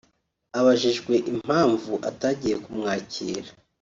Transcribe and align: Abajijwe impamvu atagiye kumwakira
Abajijwe 0.59 1.13
impamvu 1.31 1.93
atagiye 2.09 2.55
kumwakira 2.63 3.49